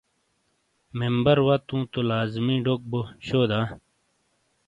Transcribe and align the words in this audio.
ممبرواتُوں 0.99 1.81
تو 1.91 1.99
لازمی 2.09 2.55
ڈوک 2.65 2.81
بو، 2.91 3.01
شو 3.25 3.41
دا؟ 3.49 3.61